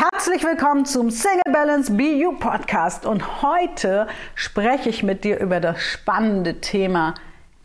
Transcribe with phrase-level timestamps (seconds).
[0.00, 5.78] Herzlich willkommen zum Single Balance BU Podcast und heute spreche ich mit dir über das
[5.82, 7.12] spannende Thema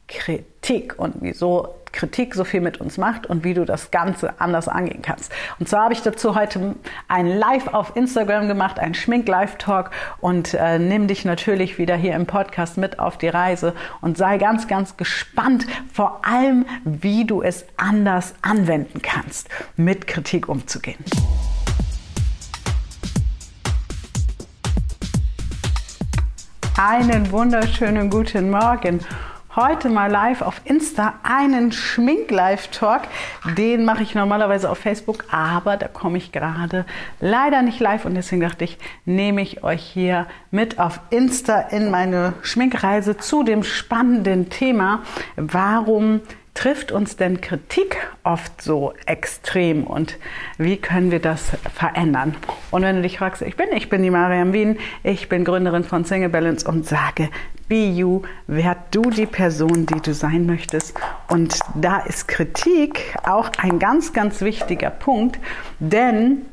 [0.09, 4.67] Kritik und wieso Kritik so viel mit uns macht und wie du das Ganze anders
[4.67, 5.31] angehen kannst.
[5.59, 6.75] Und zwar habe ich dazu heute
[7.07, 12.25] ein Live auf Instagram gemacht, ein Schmink-Live-Talk und äh, nimm dich natürlich wieder hier im
[12.25, 17.65] Podcast mit auf die Reise und sei ganz, ganz gespannt, vor allem, wie du es
[17.77, 19.47] anders anwenden kannst,
[19.77, 20.99] mit Kritik umzugehen.
[26.77, 28.99] Einen wunderschönen guten Morgen.
[29.55, 33.03] Heute mal live auf Insta einen Schmink-Live-Talk.
[33.55, 36.85] Den mache ich normalerweise auf Facebook, aber da komme ich gerade
[37.21, 41.91] leider nicht live und deswegen dachte ich, nehme ich euch hier mit auf Insta in
[41.91, 45.03] meine Schminkreise zu dem spannenden Thema,
[45.37, 46.19] warum
[46.55, 50.17] trifft uns denn Kritik oft so extrem und
[50.57, 52.35] wie können wir das verändern?
[52.71, 55.83] Und wenn du dich fragst, ich bin, ich bin die Mariam Wien, ich bin Gründerin
[55.83, 57.29] von Single Balance und sage,
[57.67, 60.97] be you, werd du die Person, die du sein möchtest.
[61.29, 65.37] Und da ist Kritik auch ein ganz, ganz wichtiger Punkt,
[65.79, 66.45] denn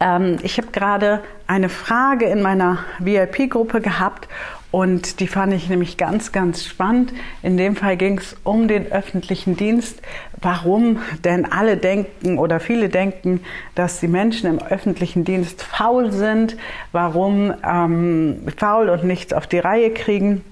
[0.00, 4.28] ähm, ich habe gerade eine Frage in meiner VIP-Gruppe gehabt
[4.70, 7.12] und die fand ich nämlich ganz, ganz spannend.
[7.42, 10.02] In dem Fall ging es um den öffentlichen Dienst.
[10.40, 13.40] Warum denn alle denken oder viele denken,
[13.74, 16.56] dass die Menschen im öffentlichen Dienst faul sind,
[16.92, 20.44] warum ähm, faul und nichts auf die Reihe kriegen.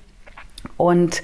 [0.76, 1.22] Und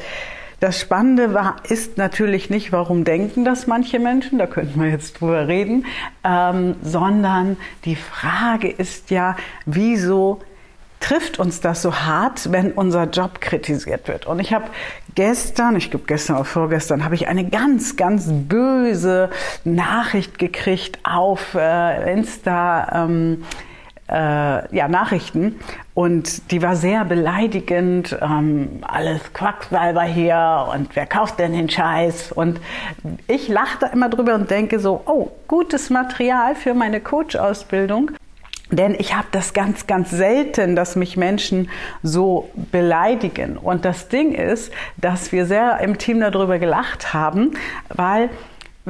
[0.61, 5.19] das Spannende war, ist natürlich nicht, warum denken das manche Menschen, da könnten wir jetzt
[5.19, 5.87] drüber reden,
[6.23, 10.41] ähm, sondern die Frage ist ja, wieso
[11.01, 14.27] trifft uns das so hart, wenn unser Job kritisiert wird.
[14.27, 14.67] Und ich habe
[15.15, 19.31] gestern, ich glaube gestern oder vorgestern, habe ich eine ganz, ganz böse
[19.65, 23.05] Nachricht gekriegt auf äh, Insta.
[23.07, 23.45] Ähm,
[24.11, 25.61] äh, ja, Nachrichten
[25.95, 28.17] und die war sehr beleidigend.
[28.21, 32.33] Ähm, alles Quacksalber hier und wer kauft denn den Scheiß?
[32.33, 32.61] Und
[33.29, 38.11] ich lache da immer drüber und denke so, oh, gutes Material für meine Coach-Ausbildung.
[38.71, 41.71] Denn ich habe das ganz, ganz selten, dass mich Menschen
[42.03, 43.57] so beleidigen.
[43.57, 47.53] Und das Ding ist, dass wir sehr im Team darüber gelacht haben,
[47.89, 48.31] weil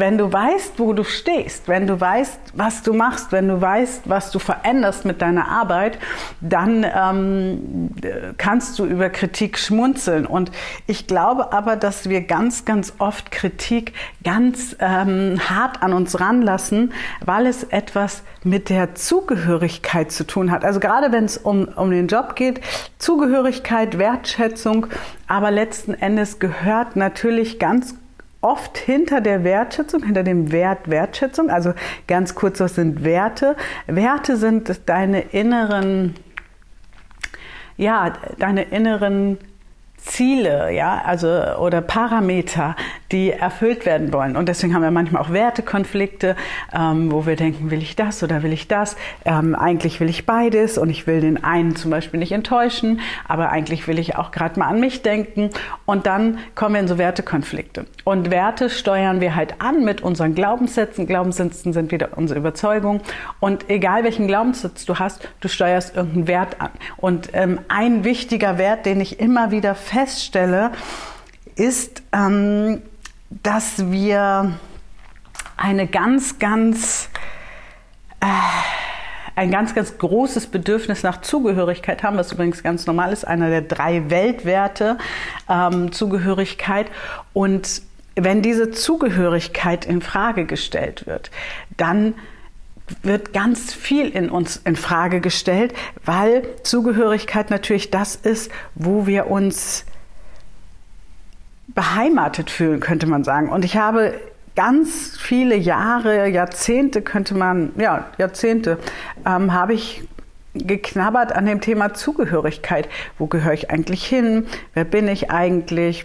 [0.01, 4.09] wenn du weißt, wo du stehst, wenn du weißt, was du machst, wenn du weißt,
[4.09, 5.99] was du veränderst mit deiner Arbeit,
[6.41, 7.91] dann ähm,
[8.39, 10.27] kannst du über Kritik schmunzeln.
[10.27, 10.51] Und
[10.87, 13.93] ich glaube aber, dass wir ganz, ganz oft Kritik
[14.25, 16.93] ganz ähm, hart an uns ranlassen,
[17.25, 20.65] weil es etwas mit der Zugehörigkeit zu tun hat.
[20.65, 22.61] Also gerade wenn es um, um den Job geht,
[22.99, 24.87] Zugehörigkeit, Wertschätzung,
[25.27, 27.95] aber letzten Endes gehört natürlich ganz
[28.41, 31.51] oft hinter der Wertschätzung, hinter dem Wert Wertschätzung.
[31.51, 31.75] Also
[32.07, 33.57] ganz kurz, was sind Werte?
[33.87, 36.15] Werte sind deine inneren,
[37.77, 39.39] ja, deine inneren
[40.03, 41.29] Ziele, ja, also
[41.59, 42.77] oder Parameter,
[43.13, 44.37] die erfüllt werden wollen.
[44.37, 46.37] Und deswegen haben wir manchmal auch Wertekonflikte,
[46.73, 48.97] ähm, wo wir denken, will ich das oder will ich das?
[49.25, 53.51] Ähm, eigentlich will ich beides und ich will den einen zum Beispiel nicht enttäuschen, aber
[53.51, 55.51] eigentlich will ich auch gerade mal an mich denken.
[55.87, 57.87] Und dann kommen wir in so Wertekonflikte.
[58.05, 61.07] Und Werte steuern wir halt an mit unseren Glaubenssätzen.
[61.07, 63.01] Glaubenssätzen sind wieder unsere Überzeugung.
[63.41, 66.71] Und egal welchen Glaubenssatz du hast, du steuerst irgendeinen Wert an.
[66.97, 70.71] Und ähm, ein wichtiger Wert, den ich immer wieder feststelle,
[71.57, 72.83] ist, ähm,
[73.43, 74.59] dass wir
[75.57, 77.11] eine ganz, ganz,
[78.21, 78.27] äh,
[79.37, 83.63] ein ganz, ganz großes Bedürfnis nach Zugehörigkeit haben, was übrigens ganz normal ist, einer der
[83.63, 84.97] drei Weltwerte
[85.49, 86.87] ähm, Zugehörigkeit.
[87.33, 87.83] Und
[88.15, 91.31] wenn diese Zugehörigkeit in Frage gestellt wird,
[91.77, 92.15] dann
[93.03, 95.73] wird ganz viel in uns in Frage gestellt,
[96.05, 99.85] weil Zugehörigkeit natürlich das ist, wo wir uns
[101.69, 103.49] beheimatet fühlen, könnte man sagen.
[103.49, 104.15] Und ich habe
[104.57, 108.79] ganz viele Jahre, Jahrzehnte könnte man, ja, Jahrzehnte,
[109.25, 110.03] ähm, habe ich
[110.55, 112.89] geknabbert an dem Thema Zugehörigkeit.
[113.19, 114.47] Wo gehöre ich eigentlich hin?
[114.75, 116.05] Wer bin ich eigentlich?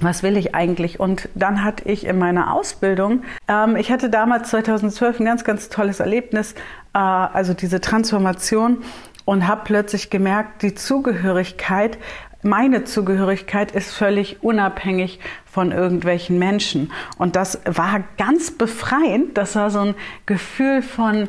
[0.00, 1.00] Was will ich eigentlich?
[1.00, 5.68] Und dann hatte ich in meiner Ausbildung, ähm, ich hatte damals 2012 ein ganz, ganz
[5.68, 6.54] tolles Erlebnis,
[6.94, 8.78] äh, also diese Transformation
[9.24, 11.98] und habe plötzlich gemerkt, die Zugehörigkeit,
[12.42, 16.92] meine Zugehörigkeit ist völlig unabhängig von irgendwelchen Menschen.
[17.18, 19.36] Und das war ganz befreiend.
[19.36, 21.28] Das war so ein Gefühl von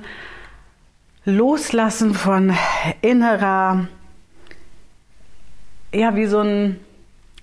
[1.26, 2.54] Loslassen, von
[3.02, 3.88] innerer,
[5.92, 6.80] ja, wie so ein,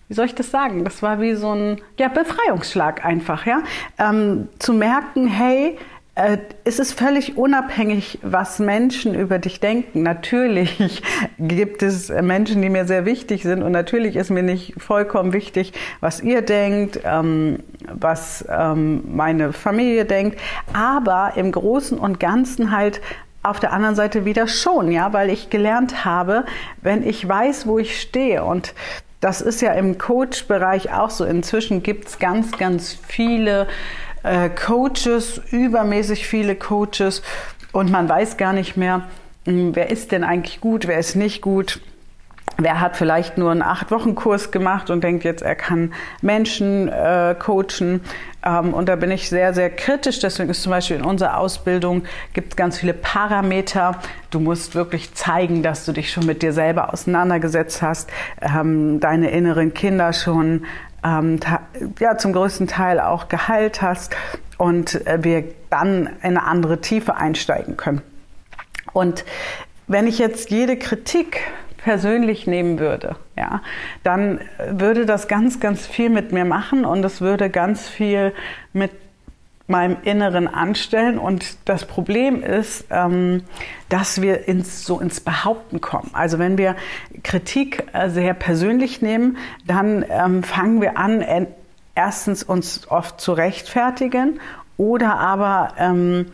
[0.08, 0.84] wie soll ich das sagen?
[0.84, 3.62] Das war wie so ein ja, Befreiungsschlag einfach, ja.
[3.98, 5.76] Ähm, zu merken, hey,
[6.16, 10.02] äh, es ist völlig unabhängig, was Menschen über dich denken.
[10.02, 11.02] Natürlich
[11.38, 15.72] gibt es Menschen, die mir sehr wichtig sind und natürlich ist mir nicht vollkommen wichtig,
[16.00, 17.58] was ihr denkt, ähm,
[17.92, 20.40] was ähm, meine Familie denkt,
[20.72, 23.02] aber im Großen und Ganzen halt
[23.42, 26.44] auf der anderen Seite wieder schon, ja, weil ich gelernt habe,
[26.82, 28.74] wenn ich weiß, wo ich stehe und
[29.20, 31.24] das ist ja im Coach-Bereich auch so.
[31.24, 33.66] Inzwischen gibt es ganz, ganz viele
[34.22, 37.22] äh, Coaches, übermäßig viele Coaches
[37.72, 39.08] und man weiß gar nicht mehr,
[39.44, 41.80] hm, wer ist denn eigentlich gut, wer ist nicht gut.
[42.58, 45.92] Wer hat vielleicht nur einen Acht-Wochen-Kurs gemacht und denkt jetzt, er kann
[46.22, 48.00] Menschen äh, coachen.
[48.42, 50.20] Ähm, und da bin ich sehr, sehr kritisch.
[50.20, 54.00] Deswegen ist zum Beispiel in unserer Ausbildung gibt es ganz viele Parameter.
[54.30, 58.10] Du musst wirklich zeigen, dass du dich schon mit dir selber auseinandergesetzt hast,
[58.40, 60.64] ähm, deine inneren Kinder schon
[61.04, 61.38] ähm,
[62.00, 64.16] ja, zum größten Teil auch geheilt hast
[64.56, 68.00] und äh, wir dann in eine andere Tiefe einsteigen können.
[68.94, 69.26] Und
[69.88, 71.42] wenn ich jetzt jede Kritik
[71.86, 73.62] persönlich nehmen würde, ja,
[74.02, 74.40] dann
[74.72, 78.32] würde das ganz, ganz viel mit mir machen und es würde ganz viel
[78.72, 78.90] mit
[79.68, 81.16] meinem Inneren anstellen.
[81.16, 83.44] Und das Problem ist, ähm,
[83.88, 86.10] dass wir ins, so ins Behaupten kommen.
[86.12, 86.74] Also wenn wir
[87.22, 91.24] Kritik äh, sehr persönlich nehmen, dann ähm, fangen wir an,
[91.94, 94.40] erstens uns oft zu rechtfertigen
[94.76, 96.32] oder aber ähm,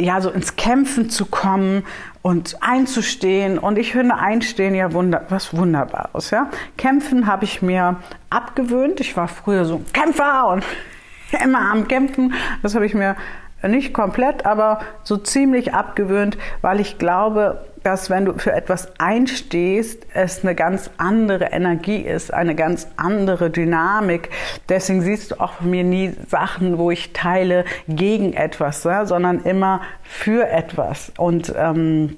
[0.00, 1.84] ja, so ins Kämpfen zu kommen
[2.22, 3.58] und einzustehen.
[3.58, 6.30] Und ich finde Einstehen ja wunder was Wunderbares.
[6.30, 6.50] Ja?
[6.76, 7.96] Kämpfen habe ich mir
[8.30, 9.00] abgewöhnt.
[9.00, 10.64] Ich war früher so ein Kämpfer und
[11.44, 12.34] immer am Kämpfen.
[12.62, 13.16] Das habe ich mir
[13.62, 20.06] nicht komplett, aber so ziemlich abgewöhnt, weil ich glaube, dass wenn du für etwas einstehst,
[20.12, 24.30] es eine ganz andere Energie ist, eine ganz andere Dynamik.
[24.68, 29.42] Deswegen siehst du auch von mir nie Sachen, wo ich teile gegen etwas, ja, sondern
[29.44, 31.12] immer für etwas.
[31.16, 32.16] Und ähm,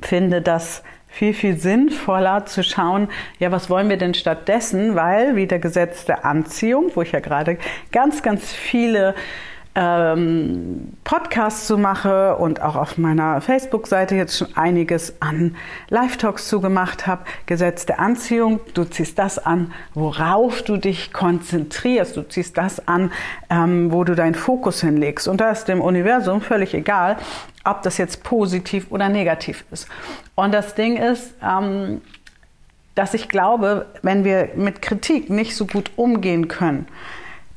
[0.00, 3.08] finde das viel, viel sinnvoller zu schauen,
[3.38, 4.94] ja, was wollen wir denn stattdessen?
[4.94, 7.58] Weil, wie der Gesetz der Anziehung, wo ich ja gerade
[7.90, 9.14] ganz, ganz viele
[9.74, 15.56] ähm, Podcasts zu mache und auch auf meiner Facebook-Seite jetzt schon einiges an
[15.88, 17.24] Live-Talks zugemacht habe.
[17.46, 22.16] Gesetz der Anziehung, du ziehst das an, worauf du dich konzentrierst.
[22.16, 23.12] Du ziehst das an,
[23.48, 25.26] ähm, wo du deinen Fokus hinlegst.
[25.26, 27.16] Und da ist dem Universum völlig egal,
[27.64, 29.88] ob das jetzt positiv oder negativ ist.
[30.34, 32.02] Und das Ding ist, ähm,
[32.94, 36.86] dass ich glaube, wenn wir mit Kritik nicht so gut umgehen können,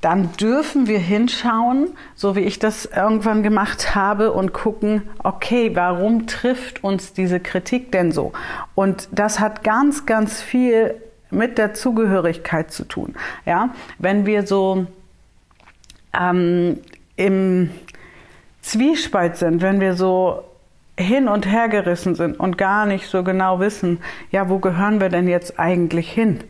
[0.06, 6.28] dann dürfen wir hinschauen, so wie ich das irgendwann gemacht habe, und gucken, okay, warum
[6.28, 8.32] trifft uns diese Kritik denn so?
[8.76, 10.94] Und das hat ganz, ganz viel
[11.32, 13.16] mit der Zugehörigkeit zu tun.
[13.48, 14.86] Ja, wenn wir so
[16.14, 16.78] ähm,
[17.16, 17.72] im
[18.62, 20.44] Zwiespalt sind, wenn wir so
[21.00, 23.98] hin und her gerissen sind und gar nicht so genau wissen,
[24.30, 26.44] ja, wo gehören wir denn jetzt eigentlich hin?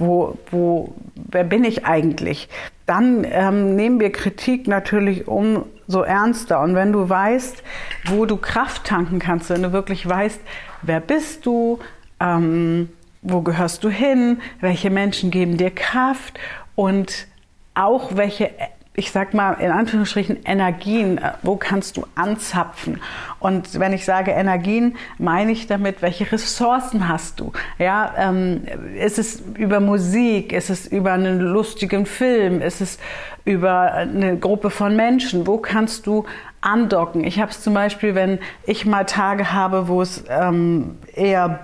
[0.00, 2.48] Wo, wo, wer bin ich eigentlich?
[2.90, 6.60] dann ähm, nehmen wir Kritik natürlich umso ernster.
[6.60, 7.62] Und wenn du weißt,
[8.06, 10.40] wo du Kraft tanken kannst, wenn du wirklich weißt,
[10.82, 11.78] wer bist du,
[12.18, 12.88] ähm,
[13.22, 16.40] wo gehörst du hin, welche Menschen geben dir Kraft
[16.74, 17.28] und
[17.74, 18.50] auch welche
[18.94, 23.00] ich sag mal in Anführungsstrichen Energien, äh, wo kannst du anzapfen?
[23.38, 27.52] Und wenn ich sage Energien, meine ich damit, welche Ressourcen hast du?
[27.78, 28.62] Ja, ähm,
[28.98, 30.52] ist es über Musik?
[30.52, 32.60] Ist es über einen lustigen Film?
[32.60, 32.98] Ist es
[33.44, 35.46] über eine Gruppe von Menschen?
[35.46, 36.24] Wo kannst du
[36.60, 37.24] andocken?
[37.24, 41.60] Ich habe es zum Beispiel, wenn ich mal Tage habe, wo es ähm, eher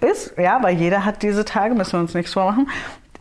[0.00, 2.68] ist, ja, weil jeder hat diese Tage, müssen wir uns nichts vormachen.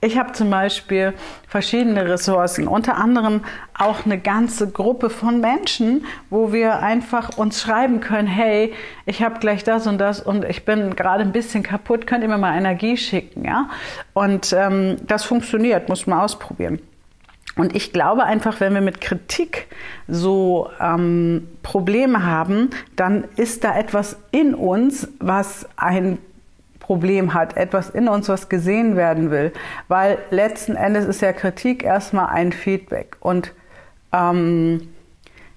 [0.06, 1.16] Ich habe zum Beispiel
[1.48, 3.42] verschiedene Ressourcen, unter anderem
[3.74, 8.72] auch eine ganze Gruppe von Menschen, wo wir einfach uns schreiben können, hey,
[9.08, 12.30] ich habe gleich das und das und ich bin gerade ein bisschen kaputt, könnt ihr
[12.30, 13.68] mir mal Energie schicken, ja?
[14.14, 16.78] Und ähm, das funktioniert, muss man ausprobieren.
[17.56, 19.66] Und ich glaube einfach, wenn wir mit Kritik
[20.08, 26.20] so ähm, Probleme haben, dann ist da etwas in uns, was ein
[26.86, 29.52] Problem hat, etwas in uns, was gesehen werden will.
[29.88, 33.18] Weil letzten Endes ist ja Kritik erstmal ein Feedback.
[33.22, 33.54] Und
[34.14, 34.90] ähm,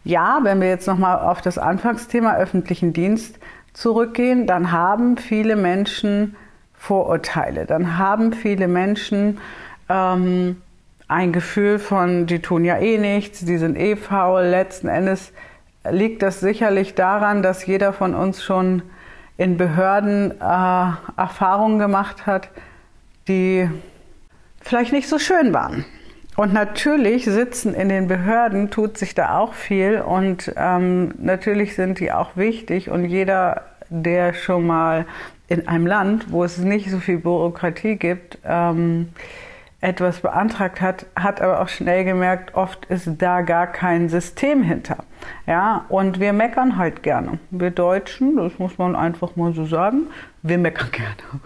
[0.05, 3.39] ja, wenn wir jetzt nochmal auf das Anfangsthema öffentlichen Dienst
[3.75, 6.35] zurückgehen, dann haben viele Menschen
[6.73, 7.67] Vorurteile.
[7.67, 9.37] Dann haben viele Menschen
[9.91, 10.63] ähm,
[11.09, 14.45] ein Gefühl von, die tun ja eh nichts, die sind eh faul.
[14.45, 15.33] Letzten Endes
[15.91, 18.81] liegt das sicherlich daran, dass jeder von uns schon
[19.39, 20.45] in Behörden äh,
[21.17, 22.51] Erfahrungen gemacht hat,
[23.29, 23.71] die
[24.61, 25.87] vielleicht nicht so schön waren.
[26.37, 31.99] Und natürlich sitzen in den Behörden, tut sich da auch viel und ähm, natürlich sind
[32.01, 35.07] die auch wichtig und jeder, der schon mal
[35.49, 39.09] in einem Land, wo es nicht so viel Bürokratie gibt, ähm,
[39.81, 45.05] etwas beantragt hat, hat aber auch schnell gemerkt, oft ist da gar kein System hinter.
[45.47, 47.39] Ja, und wir meckern halt gerne.
[47.51, 50.09] Wir Deutschen, das muss man einfach mal so sagen,
[50.43, 51.43] wir meckern gerne.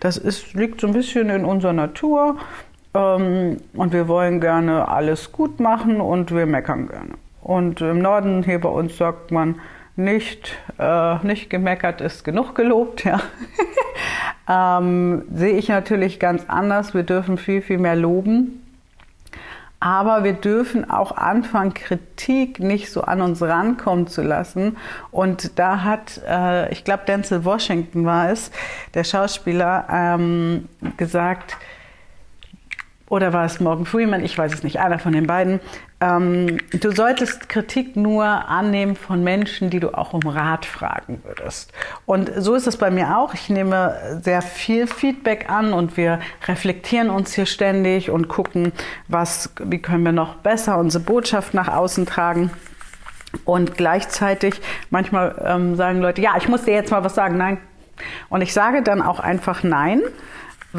[0.00, 2.38] Das ist, liegt so ein bisschen in unserer Natur
[2.94, 7.14] ähm, und wir wollen gerne alles gut machen und wir meckern gerne.
[7.40, 9.60] Und im Norden hier bei uns sagt man,
[9.96, 13.20] nicht, äh, nicht gemeckert ist genug gelobt, ja.
[14.78, 16.94] ähm, sehe ich natürlich ganz anders.
[16.94, 18.62] Wir dürfen viel, viel mehr loben.
[19.78, 24.78] Aber wir dürfen auch anfangen, Kritik nicht so an uns rankommen zu lassen.
[25.10, 28.50] Und da hat, äh, ich glaube, Denzel Washington war es,
[28.94, 31.58] der Schauspieler, ähm, gesagt,
[33.08, 35.60] oder war es Morgan Freeman, ich weiß es nicht, einer von den beiden.
[36.00, 41.72] Ähm, du solltest Kritik nur annehmen von Menschen, die du auch um Rat fragen würdest.
[42.04, 43.32] Und so ist es bei mir auch.
[43.34, 48.72] Ich nehme sehr viel Feedback an und wir reflektieren uns hier ständig und gucken,
[49.06, 52.50] was, wie können wir noch besser unsere Botschaft nach außen tragen.
[53.44, 54.60] Und gleichzeitig
[54.90, 57.36] manchmal ähm, sagen Leute, ja, ich muss dir jetzt mal was sagen.
[57.36, 57.58] Nein.
[58.28, 60.02] Und ich sage dann auch einfach Nein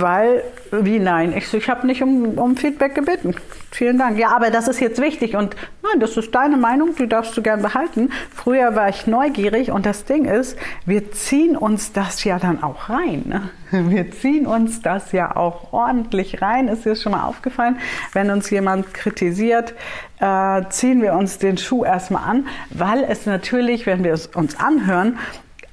[0.01, 1.33] weil, wie nein?
[1.35, 3.35] Ich, ich habe nicht um, um Feedback gebeten.
[3.71, 4.17] Vielen Dank.
[4.17, 7.41] Ja, aber das ist jetzt wichtig und nein, das ist deine Meinung, die darfst du
[7.41, 8.11] gern behalten.
[8.33, 12.89] Früher war ich neugierig und das Ding ist, wir ziehen uns das ja dann auch
[12.89, 13.23] rein.
[13.27, 13.49] Ne?
[13.89, 16.69] Wir ziehen uns das ja auch ordentlich rein.
[16.69, 17.77] Ist dir schon mal aufgefallen,
[18.13, 19.73] wenn uns jemand kritisiert,
[20.19, 24.57] äh, ziehen wir uns den Schuh erstmal an, weil es natürlich, wenn wir es uns
[24.57, 25.19] anhören,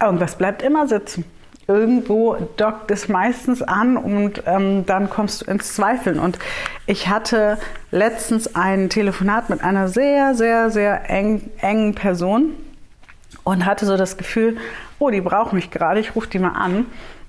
[0.01, 1.25] irgendwas bleibt immer sitzen
[1.67, 6.19] irgendwo dockt es meistens an und ähm, dann kommst du ins Zweifeln.
[6.19, 6.39] Und
[6.87, 7.59] ich hatte
[7.91, 12.53] letztens ein Telefonat mit einer sehr, sehr, sehr eng, engen Person
[13.45, 14.57] und hatte so das Gefühl,
[14.99, 16.87] oh, die braucht mich gerade, ich rufe die mal an.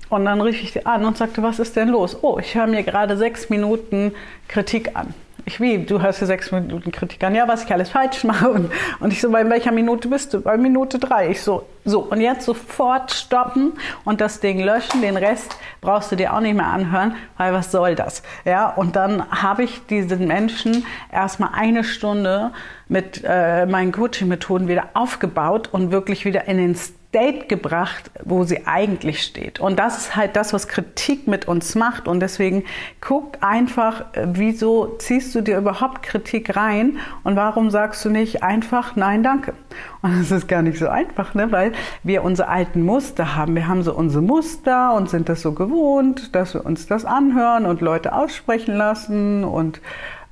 [0.08, 2.18] Und dann rief ich die an und sagte, was ist denn los?
[2.22, 4.12] Oh, ich höre mir gerade sechs Minuten
[4.48, 5.14] Kritik an
[5.46, 8.50] ich wie, du hörst dir sechs Minuten Kritik an, ja, was ich alles falsch mache.
[8.50, 10.40] Und, und ich so, bei welcher Minute bist du?
[10.40, 11.30] Bei Minute drei.
[11.30, 13.74] Ich so, so, und jetzt sofort stoppen
[14.04, 15.02] und das Ding löschen.
[15.02, 18.24] Den Rest brauchst du dir auch nicht mehr anhören, weil was soll das?
[18.44, 22.50] Ja, und dann habe ich diesen Menschen erstmal eine Stunde
[22.88, 26.74] mit äh, meinen Coaching-Methoden wieder aufgebaut und wirklich wieder in den
[27.16, 29.58] State gebracht, wo sie eigentlich steht.
[29.58, 32.08] Und das ist halt das, was Kritik mit uns macht.
[32.08, 32.62] Und deswegen
[33.00, 38.96] guck einfach, wieso ziehst du dir überhaupt Kritik rein und warum sagst du nicht einfach
[38.96, 39.54] Nein, danke?
[40.02, 41.50] Und das ist gar nicht so einfach, ne?
[41.50, 43.54] weil wir unsere alten Muster haben.
[43.54, 47.66] Wir haben so unsere Muster und sind das so gewohnt, dass wir uns das anhören
[47.66, 49.42] und Leute aussprechen lassen.
[49.42, 49.80] Und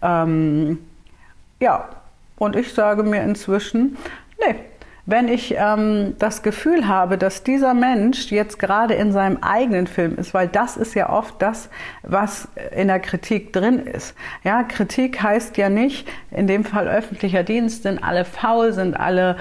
[0.03, 0.79] ähm,
[1.61, 1.89] ja,
[2.37, 3.97] und ich sage mir inzwischen,
[4.47, 4.55] nee,
[5.07, 10.17] wenn ich ähm, das Gefühl habe, dass dieser Mensch jetzt gerade in seinem eigenen Film
[10.17, 11.69] ist, weil das ist ja oft das,
[12.03, 14.15] was in der Kritik drin ist.
[14.45, 19.37] Ja, Kritik heißt ja nicht, in dem Fall öffentlicher Dienst sind alle faul, sind alle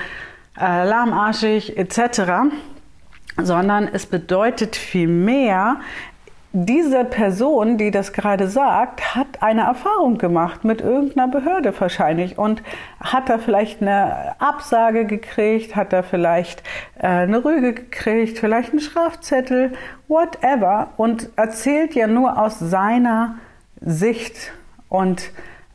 [0.59, 2.51] äh, lahmarschig etc.,
[3.41, 5.77] sondern es bedeutet vielmehr,
[6.55, 12.61] diese Person, die das gerade sagt, hat eine Erfahrung gemacht mit irgendeiner Behörde wahrscheinlich und
[12.99, 16.61] hat da vielleicht eine Absage gekriegt, hat da vielleicht
[16.99, 19.73] äh, eine Rüge gekriegt, vielleicht einen Strafzettel,
[20.07, 23.39] whatever und erzählt ja nur aus seiner
[23.81, 24.53] Sicht.
[24.89, 25.31] Und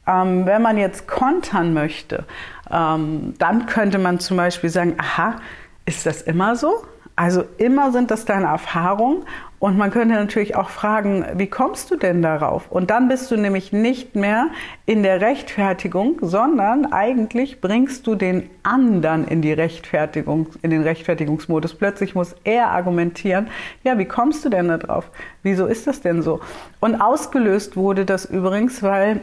[0.06, 2.24] ähm, wenn man jetzt kontern möchte,
[2.70, 5.40] ähm, dann könnte man zum Beispiel sagen, aha,
[5.86, 6.84] ist das immer so?
[7.16, 9.24] Also immer sind das deine Erfahrungen
[9.60, 12.70] und man könnte natürlich auch fragen, wie kommst du denn darauf?
[12.70, 14.48] Und dann bist du nämlich nicht mehr
[14.86, 21.74] in der Rechtfertigung, sondern eigentlich bringst du den anderen in die Rechtfertigung, in den Rechtfertigungsmodus.
[21.74, 23.48] Plötzlich muss er argumentieren,
[23.82, 25.10] ja, wie kommst du denn da drauf?
[25.42, 26.40] Wieso ist das denn so?
[26.78, 29.20] Und ausgelöst wurde das übrigens, weil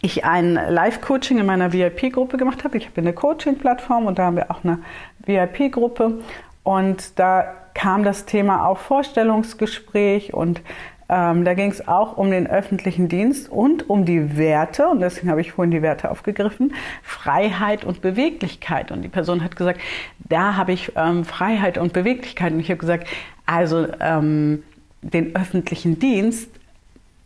[0.00, 2.78] ich ein Live-Coaching in meiner VIP-Gruppe gemacht habe.
[2.78, 4.78] Ich habe eine Coaching-Plattform und da haben wir auch eine
[5.26, 6.20] VIP-Gruppe.
[6.64, 10.62] Und da kam das Thema auch Vorstellungsgespräch und
[11.08, 15.30] ähm, da ging es auch um den öffentlichen Dienst und um die Werte, und deswegen
[15.30, 18.90] habe ich vorhin die Werte aufgegriffen, Freiheit und Beweglichkeit.
[18.90, 19.80] Und die Person hat gesagt,
[20.18, 22.52] da habe ich ähm, Freiheit und Beweglichkeit.
[22.52, 23.06] Und ich habe gesagt,
[23.44, 24.62] also ähm,
[25.02, 26.48] den öffentlichen Dienst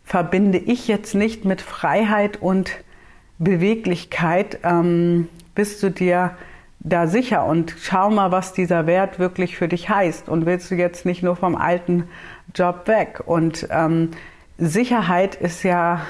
[0.03, 2.71] verbinde ich jetzt nicht mit Freiheit und
[3.37, 4.59] Beweglichkeit.
[4.63, 6.31] Ähm, bist du dir
[6.79, 10.29] da sicher und schau mal, was dieser Wert wirklich für dich heißt.
[10.29, 12.07] Und willst du jetzt nicht nur vom alten
[12.55, 13.21] Job weg?
[13.25, 14.11] Und ähm,
[14.57, 16.01] Sicherheit ist ja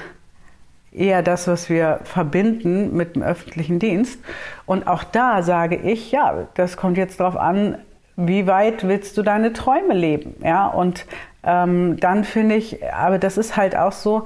[0.92, 4.20] eher das, was wir verbinden mit dem öffentlichen Dienst.
[4.66, 7.78] Und auch da sage ich, ja, das kommt jetzt darauf an,
[8.16, 10.34] wie weit willst du deine Träume leben?
[10.42, 11.06] Ja, und
[11.42, 14.24] ähm, dann finde ich, aber das ist halt auch so,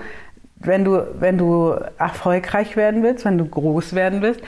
[0.56, 4.40] wenn du, wenn du erfolgreich werden willst, wenn du groß werden willst,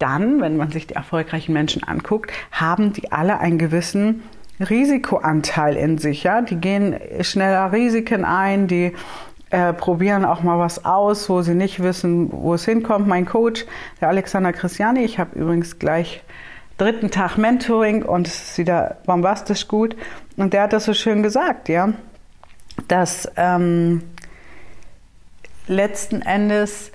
[0.00, 4.22] dann, wenn man sich die erfolgreichen Menschen anguckt, haben die alle einen gewissen
[4.58, 6.24] Risikoanteil in sich.
[6.24, 6.42] Ja?
[6.42, 8.92] Die gehen schneller Risiken ein, die
[9.50, 13.06] äh, probieren auch mal was aus, wo sie nicht wissen, wo es hinkommt.
[13.06, 13.66] Mein Coach,
[14.00, 16.22] der Alexander Christiani, ich habe übrigens gleich
[16.78, 19.96] dritten Tag Mentoring und es ist wieder bombastisch gut.
[20.36, 21.92] Und der hat das so schön gesagt, ja,
[22.88, 24.02] dass ähm,
[25.66, 26.92] letzten Endes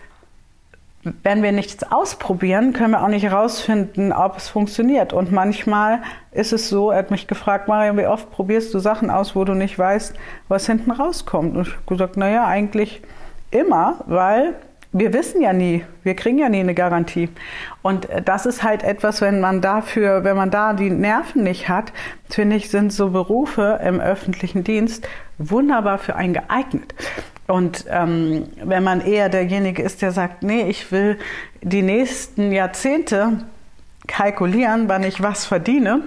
[1.23, 5.13] wenn wir nichts ausprobieren, können wir auch nicht herausfinden, ob es funktioniert.
[5.13, 9.09] Und manchmal ist es so, er hat mich gefragt, Marion, wie oft probierst du Sachen
[9.09, 10.15] aus, wo du nicht weißt,
[10.47, 11.55] was hinten rauskommt?
[11.55, 13.01] Und ich habe gesagt, naja, eigentlich
[13.51, 14.55] immer, weil
[14.97, 17.29] wir wissen ja nie, wir kriegen ja nie eine Garantie.
[17.81, 21.91] Und das ist halt etwas, wenn man dafür, wenn man da die Nerven nicht hat,
[22.29, 25.07] finde ich, sind so Berufe im öffentlichen Dienst
[25.37, 26.95] wunderbar für einen geeignet.
[27.47, 31.17] Und ähm, wenn man eher derjenige ist, der sagt, nee, ich will
[31.61, 33.45] die nächsten Jahrzehnte
[34.07, 36.01] kalkulieren, wann ich was verdiene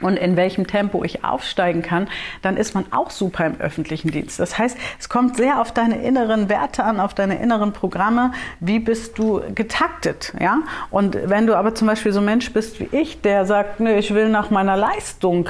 [0.00, 2.08] und in welchem Tempo ich aufsteigen kann,
[2.42, 4.40] dann ist man auch super im öffentlichen Dienst.
[4.40, 8.32] Das heißt, es kommt sehr auf deine inneren Werte an, auf deine inneren Programme.
[8.60, 10.32] Wie bist du getaktet?
[10.40, 10.60] Ja?
[10.90, 13.98] Und wenn du aber zum Beispiel so ein Mensch bist wie ich, der sagt, nee,
[13.98, 15.48] ich will nach meiner Leistung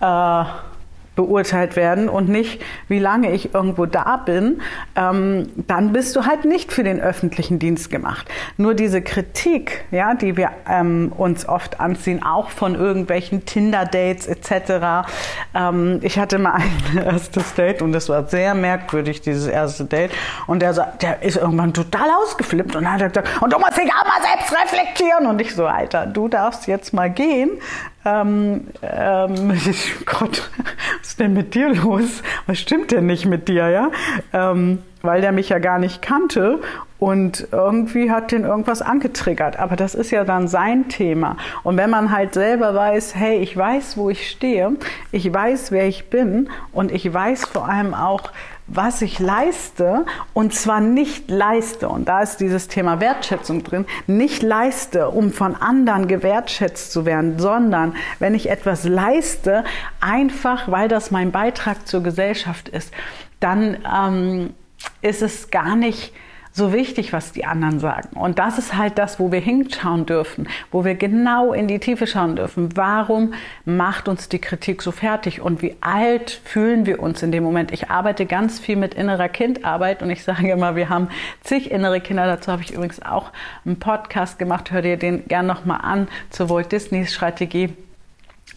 [0.00, 0.44] äh,
[1.20, 4.62] beurteilt werden und nicht, wie lange ich irgendwo da bin,
[4.96, 8.26] ähm, dann bist du halt nicht für den öffentlichen Dienst gemacht.
[8.56, 15.06] Nur diese Kritik, ja, die wir ähm, uns oft anziehen, auch von irgendwelchen Tinder-Dates etc.
[15.54, 20.12] Ähm, ich hatte mal ein erstes Date und das war sehr merkwürdig, dieses erste Date.
[20.46, 20.72] Und der,
[21.02, 24.54] der ist irgendwann total ausgeflippt und hat gesagt, und du musst dich auch mal selbst
[24.58, 25.26] reflektieren.
[25.26, 27.50] Und ich so, Alter, du darfst jetzt mal gehen.
[28.04, 29.52] Ähm, ähm,
[30.06, 30.50] Gott,
[31.00, 32.22] was ist denn mit dir los?
[32.46, 33.90] Was stimmt denn nicht mit dir, ja?
[34.32, 36.60] Ähm, weil der mich ja gar nicht kannte
[36.98, 39.58] und irgendwie hat den irgendwas angetriggert.
[39.58, 41.36] Aber das ist ja dann sein Thema.
[41.62, 44.72] Und wenn man halt selber weiß, hey, ich weiß, wo ich stehe,
[45.10, 48.30] ich weiß, wer ich bin und ich weiß vor allem auch,
[48.72, 54.42] was ich leiste und zwar nicht leiste, und da ist dieses Thema Wertschätzung drin, nicht
[54.42, 59.64] leiste, um von anderen gewertschätzt zu werden, sondern wenn ich etwas leiste,
[60.00, 62.92] einfach weil das mein Beitrag zur Gesellschaft ist,
[63.40, 64.54] dann ähm,
[65.02, 66.12] ist es gar nicht
[66.52, 68.16] so wichtig, was die anderen sagen.
[68.18, 72.06] Und das ist halt das, wo wir hinschauen dürfen, wo wir genau in die Tiefe
[72.06, 72.76] schauen dürfen.
[72.76, 73.34] Warum
[73.64, 77.72] macht uns die Kritik so fertig und wie alt fühlen wir uns in dem Moment?
[77.72, 81.08] Ich arbeite ganz viel mit innerer Kindarbeit und ich sage immer, wir haben
[81.42, 82.26] zig innere Kinder.
[82.26, 83.30] Dazu habe ich übrigens auch
[83.64, 84.70] einen Podcast gemacht.
[84.70, 87.74] Hör dir den gern nochmal an zur Walt Disney Strategie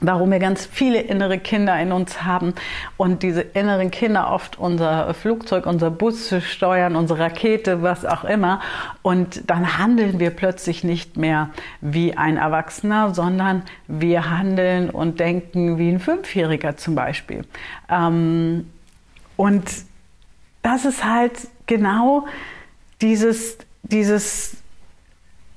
[0.04, 2.54] warum wir ganz viele innere Kinder in uns haben
[2.98, 8.60] und diese inneren Kinder oft unser Flugzeug, unser Bus steuern, unsere Rakete, was auch immer.
[9.02, 11.50] Und dann handeln wir plötzlich nicht mehr
[11.82, 17.46] wie ein Erwachsener, sondern wir handeln und denken wie ein Fünfjähriger zum Beispiel.
[17.90, 18.70] Ähm,
[19.38, 19.64] und
[20.62, 21.34] das ist halt
[21.66, 22.28] genau
[23.02, 24.58] dieses, dieses,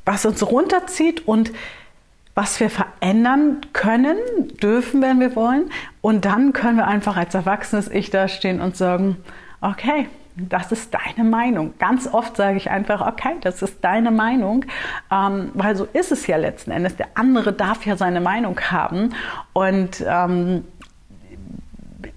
[0.04, 1.52] was uns runterzieht und
[2.36, 4.18] was wir verändern können,
[4.62, 5.70] dürfen, wenn wir wollen.
[6.02, 9.16] Und dann können wir einfach als erwachsenes Ich da stehen und sagen,
[9.62, 11.72] okay, das ist deine Meinung.
[11.78, 14.66] Ganz oft sage ich einfach, okay, das ist deine Meinung,
[15.10, 16.96] ähm, weil so ist es ja letzten Endes.
[16.96, 19.14] Der andere darf ja seine Meinung haben
[19.54, 20.64] und ähm,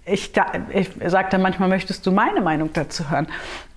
[0.06, 0.34] ich,
[0.74, 3.28] ich sage dann manchmal, möchtest du meine Meinung dazu hören?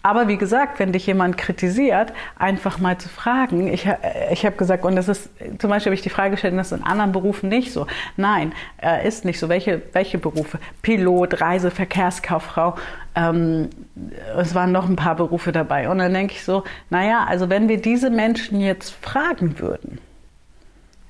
[0.02, 3.72] Aber wie gesagt, wenn dich jemand kritisiert, einfach mal zu fragen.
[3.72, 3.88] Ich,
[4.32, 6.78] ich habe gesagt, und das ist, zum Beispiel habe ich die Frage gestellt, das ist
[6.78, 7.86] in anderen Berufen nicht so.
[8.16, 9.48] Nein, äh, ist nicht so.
[9.48, 10.58] Welche, welche Berufe?
[10.82, 12.74] Pilot, Reise, Verkehrskauffrau.
[13.14, 13.70] Ähm,
[14.36, 15.88] es waren noch ein paar Berufe dabei.
[15.88, 19.98] Und dann denke ich so, naja, also wenn wir diese Menschen jetzt fragen würden,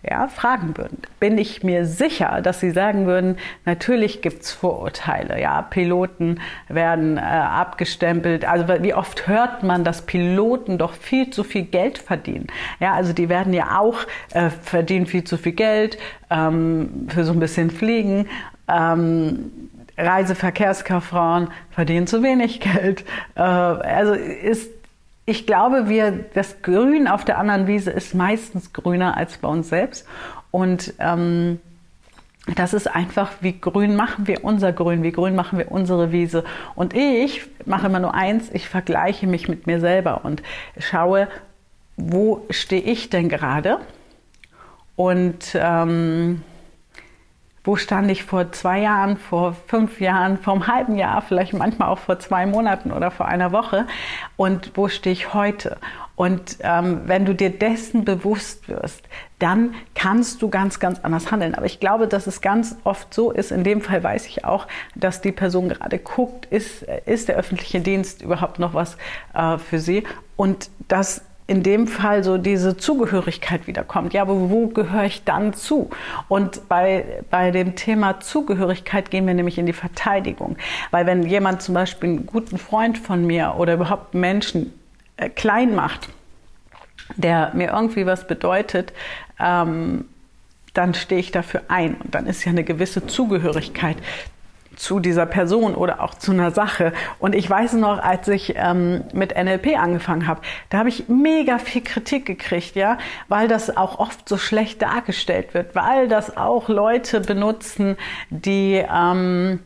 [0.09, 5.41] ja, fragen würden, bin ich mir sicher, dass sie sagen würden, natürlich gibt es Vorurteile.
[5.41, 8.45] Ja, Piloten werden äh, abgestempelt.
[8.45, 12.49] Also wie oft hört man, dass Piloten doch viel zu viel Geld verdienen?
[12.81, 13.99] Ja, also die werden ja auch
[14.33, 15.99] äh, verdienen viel zu viel Geld
[16.31, 18.29] ähm, für so ein bisschen Fliegen.
[18.69, 19.53] Ähm,
[19.97, 23.05] Reiseverkehrskauffrauen verdienen zu wenig Geld.
[23.37, 24.69] Äh, also ist
[25.25, 29.69] ich glaube, wir, das Grün auf der anderen Wiese ist meistens grüner als bei uns
[29.69, 30.07] selbst.
[30.51, 31.61] Und ähm,
[32.57, 36.45] das ist einfach, wie grün machen wir unser Grün, wie grün machen wir unsere Wiese.
[36.75, 40.43] Und ich mache immer nur eins, ich vergleiche mich mit mir selber und
[40.79, 41.29] schaue,
[41.97, 43.79] wo stehe ich denn gerade
[44.97, 46.43] und ähm,
[47.65, 51.89] wo stand ich vor zwei Jahren, vor fünf Jahren, vor einem halben Jahr, vielleicht manchmal
[51.89, 53.87] auch vor zwei Monaten oder vor einer Woche
[54.37, 55.77] und wo stehe ich heute.
[56.15, 59.03] Und ähm, wenn du dir dessen bewusst wirst,
[59.39, 61.55] dann kannst du ganz, ganz anders handeln.
[61.55, 63.51] Aber ich glaube, dass es ganz oft so ist.
[63.51, 67.81] In dem Fall weiß ich auch, dass die Person gerade guckt, ist, ist der öffentliche
[67.81, 68.97] Dienst überhaupt noch was
[69.35, 70.05] äh, für sie?
[70.37, 74.15] Und dass in dem Fall so diese Zugehörigkeit wiederkommt.
[74.15, 75.91] Ja, aber wo gehöre ich dann zu?
[76.29, 80.57] Und bei, bei dem Thema Zugehörigkeit gehen wir nämlich in die Verteidigung.
[80.91, 84.73] Weil wenn jemand zum Beispiel einen guten Freund von mir oder überhaupt Menschen
[85.19, 86.09] äh, klein macht,
[87.17, 88.95] der mir irgendwie was bedeutet,
[89.39, 90.07] ähm,
[90.73, 91.97] dann stehe ich dafür ein.
[91.97, 93.99] Und dann ist ja eine gewisse Zugehörigkeit
[94.83, 96.93] zu dieser Person oder auch zu einer Sache.
[97.21, 100.41] Und ich weiß noch, als ich ähm, mit NLP angefangen habe,
[100.71, 105.55] da habe ich mega viel Kritik gekriegt, ja, weil das auch oft so schlecht dargestellt
[105.55, 107.97] wird, weil das auch Leute benutzen,
[108.31, 109.61] die ähm,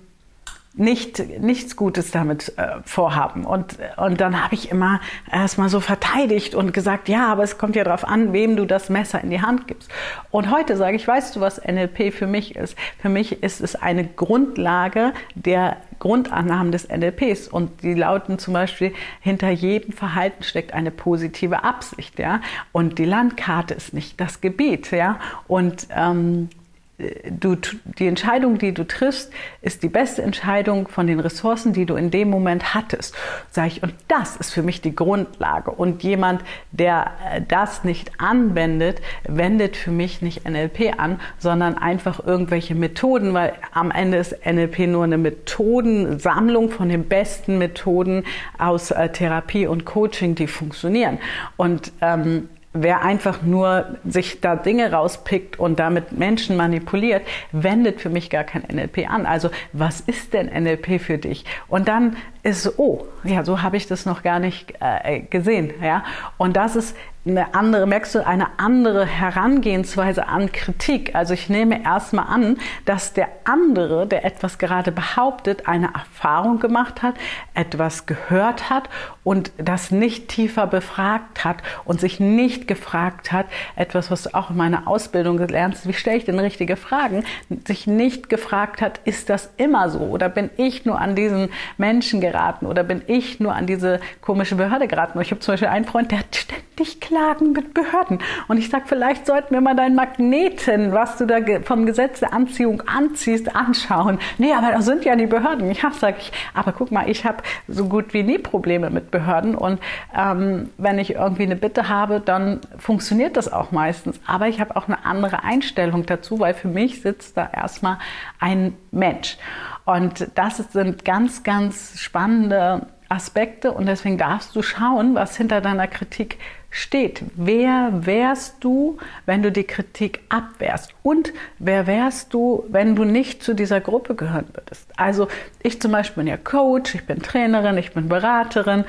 [0.76, 3.44] nicht, nichts Gutes damit äh, vorhaben.
[3.44, 7.76] Und, und dann habe ich immer erstmal so verteidigt und gesagt, ja, aber es kommt
[7.76, 9.90] ja darauf an, wem du das Messer in die Hand gibst.
[10.30, 12.76] Und heute sage ich, weißt du, was NLP für mich ist?
[12.98, 18.92] Für mich ist es eine Grundlage der Grundannahmen des NLPs und die lauten zum Beispiel,
[19.20, 24.90] hinter jedem Verhalten steckt eine positive Absicht, ja, und die Landkarte ist nicht das Gebiet,
[24.90, 26.50] ja, und ähm,
[26.98, 27.56] du,
[27.98, 29.30] die Entscheidung, die du triffst,
[29.60, 33.14] ist die beste Entscheidung von den Ressourcen, die du in dem Moment hattest.
[33.50, 35.70] Sag ich, und das ist für mich die Grundlage.
[35.70, 42.24] Und jemand, der äh, das nicht anwendet, wendet für mich nicht NLP an, sondern einfach
[42.24, 48.24] irgendwelche Methoden, weil am Ende ist NLP nur eine Methodensammlung von den besten Methoden
[48.58, 51.18] aus äh, Therapie und Coaching, die funktionieren.
[51.56, 52.48] Und ähm,
[52.82, 58.44] wer einfach nur sich da Dinge rauspickt und damit Menschen manipuliert, wendet für mich gar
[58.44, 59.26] kein NLP an.
[59.26, 61.44] Also was ist denn NLP für dich?
[61.68, 65.74] Und dann ist so, oh, ja, so habe ich das noch gar nicht äh, gesehen.
[65.82, 66.04] Ja?
[66.38, 71.16] Und das ist eine andere, merkst du, eine andere Herangehensweise an Kritik.
[71.16, 77.02] Also ich nehme erstmal an, dass der andere, der etwas gerade behauptet, eine Erfahrung gemacht
[77.02, 77.16] hat,
[77.54, 78.88] etwas gehört hat
[79.24, 84.50] und das nicht tiefer befragt hat und sich nicht gefragt hat, etwas, was du auch
[84.50, 87.24] in meiner Ausbildung lernst, wie stelle ich denn richtige Fragen,
[87.66, 92.20] sich nicht gefragt hat, ist das immer so oder bin ich nur an diesen Menschen
[92.20, 92.35] geraten
[92.66, 95.20] oder bin ich nur an diese komische Behörde geraten?
[95.20, 98.18] Ich habe zum Beispiel einen Freund, der hat ständig Klagen mit Behörden.
[98.48, 102.32] Und ich sage, vielleicht sollten wir mal deinen Magneten, was du da vom Gesetz der
[102.32, 104.18] Anziehung anziehst, anschauen.
[104.38, 105.72] Nee, aber da sind ja die Behörden.
[105.72, 109.54] Ja, sage ich, aber guck mal, ich habe so gut wie nie Probleme mit Behörden.
[109.54, 109.80] Und
[110.16, 114.20] ähm, wenn ich irgendwie eine Bitte habe, dann funktioniert das auch meistens.
[114.26, 117.98] Aber ich habe auch eine andere Einstellung dazu, weil für mich sitzt da erstmal
[118.40, 119.38] ein Mensch.
[119.86, 125.86] Und das sind ganz, ganz spannende Aspekte und deswegen darfst du schauen, was hinter deiner
[125.86, 126.38] Kritik
[126.70, 127.22] steht.
[127.36, 130.92] Wer wärst du, wenn du die Kritik abwehrst?
[131.04, 134.88] Und wer wärst du, wenn du nicht zu dieser Gruppe gehören würdest?
[134.96, 135.28] Also
[135.62, 138.84] ich zum Beispiel bin ja Coach, ich bin Trainerin, ich bin Beraterin,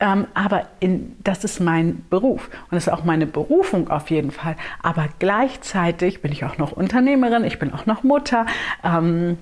[0.00, 4.32] ähm, aber in, das ist mein Beruf und das ist auch meine Berufung auf jeden
[4.32, 4.56] Fall.
[4.82, 8.44] Aber gleichzeitig bin ich auch noch Unternehmerin, ich bin auch noch Mutter.
[8.84, 9.38] Ähm,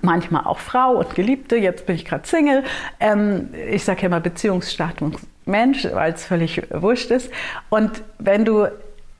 [0.00, 2.64] manchmal auch Frau und Geliebte, jetzt bin ich gerade Single.
[3.00, 7.30] Ähm, ich sage ja immer Beziehungsstatus Mensch, weil es völlig wurscht ist.
[7.68, 8.68] Und wenn du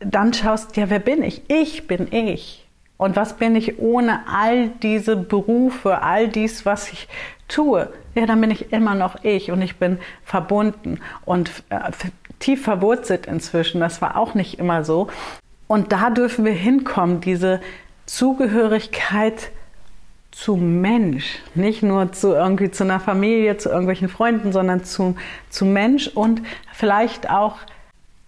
[0.01, 1.43] dann schaust, ja, wer bin ich?
[1.49, 2.67] Ich bin ich.
[2.97, 7.09] Und was bin ich ohne all diese Berufe, all dies, was ich
[7.49, 7.93] tue?
[8.15, 11.91] Ja, dann bin ich immer noch ich und ich bin verbunden und äh,
[12.39, 13.81] tief verwurzelt inzwischen.
[13.81, 15.09] Das war auch nicht immer so.
[15.67, 17.61] Und da dürfen wir hinkommen, diese
[18.07, 19.51] Zugehörigkeit
[20.33, 25.15] zu Mensch, nicht nur zu irgendwie zu einer Familie, zu irgendwelchen Freunden, sondern zu,
[25.51, 26.43] zu Mensch und
[26.73, 27.59] vielleicht auch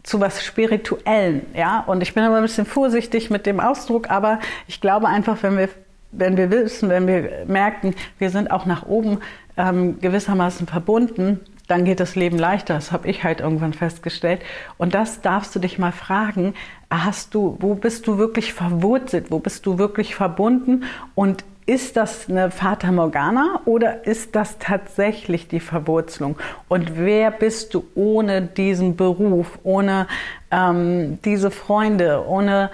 [0.03, 1.83] zu was Spirituellen, ja.
[1.87, 4.39] Und ich bin aber ein bisschen vorsichtig mit dem Ausdruck, aber
[4.69, 5.71] ich glaube einfach, wenn wir,
[6.13, 9.19] wenn wir wissen, wenn wir merken, wir sind auch nach oben
[9.57, 12.75] ähm, gewissermaßen verbunden, dann geht das Leben leichter.
[12.75, 14.43] Das habe ich halt irgendwann festgestellt.
[14.77, 16.53] Und das darfst du dich mal fragen.
[16.91, 19.31] Hast du, wo bist du wirklich verwurzelt?
[19.31, 20.85] Wo bist du wirklich verbunden?
[21.15, 26.37] Und ist das eine Fata Morgana oder ist das tatsächlich die Verwurzelung?
[26.69, 30.07] Und wer bist du ohne diesen Beruf, ohne
[30.51, 32.71] ähm, diese Freunde, ohne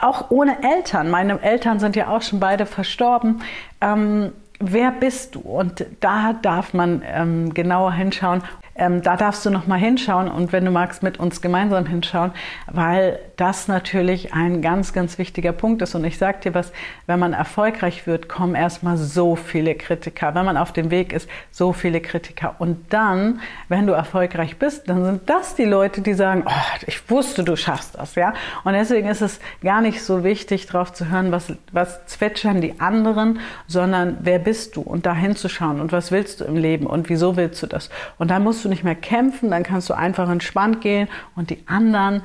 [0.00, 1.10] auch ohne Eltern.
[1.10, 3.42] Meine Eltern sind ja auch schon beide verstorben.
[3.80, 5.40] Ähm, wer bist du?
[5.40, 8.42] Und da darf man ähm, genauer hinschauen.
[8.78, 12.32] Ähm, da darfst du noch mal hinschauen und wenn du magst, mit uns gemeinsam hinschauen,
[12.66, 15.94] weil das natürlich ein ganz, ganz wichtiger Punkt ist.
[15.94, 16.72] Und ich sage dir was,
[17.06, 20.34] wenn man erfolgreich wird, kommen erstmal so viele Kritiker.
[20.34, 22.56] Wenn man auf dem Weg ist, so viele Kritiker.
[22.58, 27.08] Und dann, wenn du erfolgreich bist, dann sind das die Leute, die sagen, oh, ich
[27.10, 28.34] wusste, du schaffst das, ja.
[28.64, 32.80] Und deswegen ist es gar nicht so wichtig, darauf zu hören, was, was zwitschern die
[32.80, 37.08] anderen, sondern wer bist du und da hinzuschauen und was willst du im Leben und
[37.08, 37.90] wieso willst du das.
[38.18, 41.58] Und dann musst du nicht mehr kämpfen, dann kannst du einfach entspannt gehen und die
[41.66, 42.22] anderen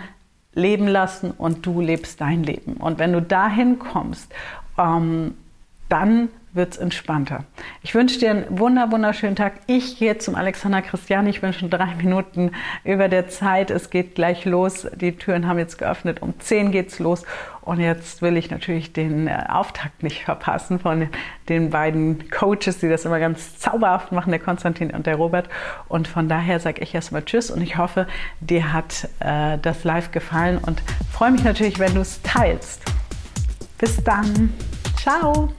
[0.54, 2.74] leben lassen und du lebst dein Leben.
[2.74, 4.34] Und wenn du dahin kommst,
[4.78, 5.36] ähm,
[5.90, 7.46] dann wird es entspannter.
[7.82, 9.54] Ich wünsche dir einen wunder, wunderschönen Tag.
[9.68, 11.30] Ich gehe zum Alexander Christiani.
[11.30, 12.52] Ich bin schon drei Minuten
[12.84, 13.72] über der Zeit.
[13.72, 14.88] Es geht gleich los.
[14.96, 16.22] Die Türen haben jetzt geöffnet.
[16.22, 17.24] Um zehn geht's los.
[17.62, 21.10] Und jetzt will ich natürlich den äh, Auftakt nicht verpassen von
[21.48, 25.48] den beiden Coaches, die das immer ganz zauberhaft machen, der Konstantin und der Robert.
[25.88, 28.08] Und von daher sage ich erstmal Tschüss und ich hoffe,
[28.40, 32.82] dir hat äh, das live gefallen und freue mich natürlich, wenn du es teilst.
[33.78, 34.54] Bis dann.
[34.98, 35.50] Ciao.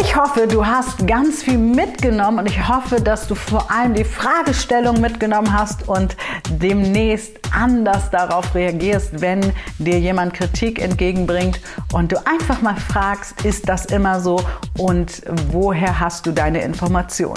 [0.00, 4.04] Ich hoffe, du hast ganz viel mitgenommen und ich hoffe, dass du vor allem die
[4.04, 6.16] Fragestellung mitgenommen hast und
[6.48, 11.60] demnächst anders darauf reagierst, wenn dir jemand Kritik entgegenbringt
[11.92, 14.40] und du einfach mal fragst, ist das immer so
[14.78, 17.36] und woher hast du deine Information?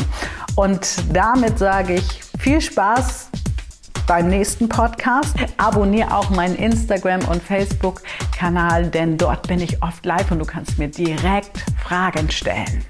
[0.55, 3.29] Und damit sage ich viel Spaß
[4.07, 5.35] beim nächsten Podcast.
[5.57, 10.77] Abonniere auch meinen Instagram- und Facebook-Kanal, denn dort bin ich oft live und du kannst
[10.77, 12.83] mir direkt Fragen stellen.